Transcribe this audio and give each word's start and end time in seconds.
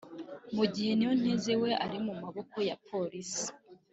mu 0.55 0.65
gihe 0.73 0.91
Niyonteze 0.95 1.53
we 1.61 1.71
ari 1.85 1.97
mu 2.05 2.13
maboko 2.21 2.57
ya 2.69 2.75
Polisi 2.87 3.45